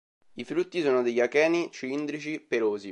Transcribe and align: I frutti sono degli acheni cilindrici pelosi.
I 0.33 0.43
frutti 0.43 0.81
sono 0.81 1.03
degli 1.03 1.19
acheni 1.19 1.69
cilindrici 1.71 2.39
pelosi. 2.41 2.79